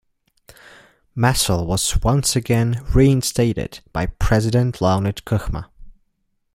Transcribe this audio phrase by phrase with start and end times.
[1.15, 5.67] Masol was once again reinstated by President Leonid Kuchma.